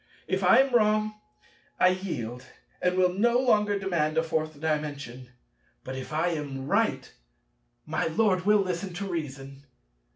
If 0.27 0.43
I 0.43 0.57
am 0.57 0.73
wrong, 0.73 1.21
I 1.79 1.89
yield, 1.89 2.43
and 2.81 2.97
will 2.97 3.13
no 3.13 3.37
longer 3.37 3.77
demand 3.77 4.17
a 4.17 4.23
Fourth 4.23 4.59
Dimension; 4.59 5.29
but, 5.83 5.95
if 5.95 6.11
I 6.11 6.29
am 6.29 6.65
right, 6.65 7.11
my 7.85 8.07
Lord 8.07 8.43
will 8.47 8.61
listen 8.61 8.93
to 8.93 9.05
reason. 9.07 9.63